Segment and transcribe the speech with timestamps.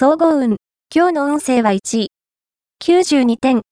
[0.00, 0.58] 総合運。
[0.94, 2.12] 今日の運勢は1位。
[2.80, 3.62] 92点。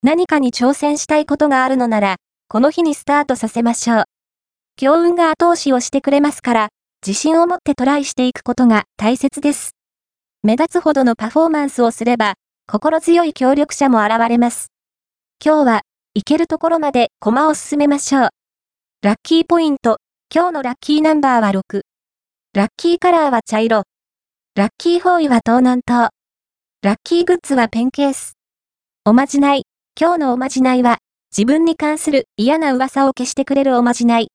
[0.00, 4.04] 何かに挑戦したいことがあるのなら、この日にスタートさせましょう。
[4.76, 6.68] 強運が後押しをしてくれますから、
[7.04, 9.72] 自信を持ってトライしていくことが大切です。
[10.44, 12.34] 目立つほどのパフォーマンスをすれば、
[12.68, 14.68] 心強い協力者も現れます。
[15.44, 15.80] 今日は、
[16.14, 18.28] 行けるところまで駒を進めましょう。
[19.02, 19.96] ラッキーポイント。
[20.32, 21.80] 今日のラッキーナンバーは6。
[22.54, 23.82] ラッキーカラーは茶色。
[24.56, 26.08] ラッキーフォーイは東南東。
[26.80, 28.38] ラッキーグッズはペンケース。
[29.04, 29.64] おまじない。
[30.00, 30.96] 今日のおまじないは、
[31.30, 34.28] 自分に関する嫌な噂を消してくれるおまじない。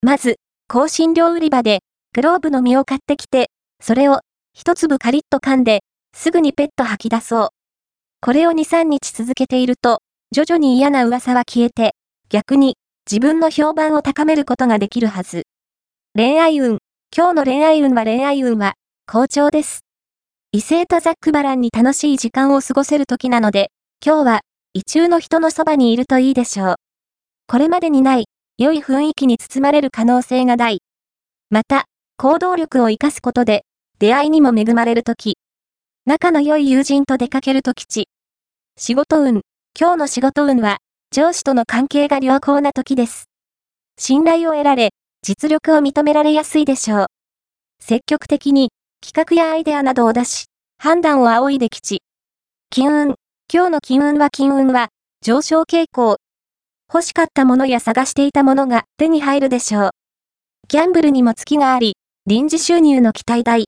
[0.00, 0.36] まず、
[0.68, 1.80] 香辛料売り場で、
[2.14, 3.50] グローブの実を買ってきて、
[3.82, 4.20] それを、
[4.54, 5.80] 一粒カリッと噛んで、
[6.16, 7.48] すぐにペット吐き出そう。
[8.20, 11.96] これを2、3日続けていると、徐々に嫌な噂は消えて、
[12.28, 12.76] 逆に、
[13.10, 15.42] 自分の評判を高めることができるはず。
[16.14, 16.78] 恋愛運。
[17.12, 18.74] 今日の恋愛運は恋愛運は、
[19.10, 19.86] 好調です。
[20.52, 23.70] 異性とザックバランに楽しい時間を過ごせる時なので、
[24.04, 24.40] 今日は、
[24.74, 26.74] 異中の人のそばにいるといいでしょう。
[27.46, 28.26] これまでにない、
[28.58, 30.82] 良い雰囲気に包まれる可能性が大。
[31.48, 31.86] また、
[32.18, 33.64] 行動力を活かすことで、
[33.98, 35.38] 出会いにも恵まれる時。
[36.04, 38.08] 仲の良い友人と出かける時地。
[38.76, 39.40] 仕事運。
[39.74, 40.80] 今日の仕事運は、
[41.12, 43.30] 上司との関係が良好な時です。
[43.98, 44.90] 信頼を得られ、
[45.22, 47.06] 実力を認められやすいでしょう。
[47.80, 48.68] 積極的に、
[49.00, 50.46] 企画やアイデアなどを出し、
[50.78, 52.02] 判断を仰いで吉。
[52.70, 53.14] 金運。
[53.52, 54.88] 今日の金運は金運は、
[55.22, 56.18] 上昇傾向。
[56.92, 59.90] 欲しかったものや探していたものが手に入るでしょう。
[60.68, 63.66] ギャンブルにも月があり、臨時収入の期待大。